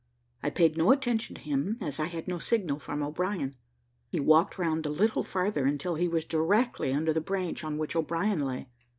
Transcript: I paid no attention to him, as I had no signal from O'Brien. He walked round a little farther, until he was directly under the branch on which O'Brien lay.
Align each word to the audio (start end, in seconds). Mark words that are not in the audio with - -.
I 0.41 0.49
paid 0.49 0.77
no 0.77 0.91
attention 0.91 1.35
to 1.35 1.41
him, 1.41 1.77
as 1.79 1.99
I 1.99 2.05
had 2.05 2.27
no 2.27 2.39
signal 2.39 2.79
from 2.79 3.03
O'Brien. 3.03 3.55
He 4.07 4.19
walked 4.19 4.57
round 4.57 4.87
a 4.87 4.89
little 4.89 5.21
farther, 5.21 5.67
until 5.67 5.93
he 5.93 6.07
was 6.07 6.25
directly 6.25 6.91
under 6.91 7.13
the 7.13 7.21
branch 7.21 7.63
on 7.63 7.77
which 7.77 7.95
O'Brien 7.95 8.41
lay. 8.41 8.67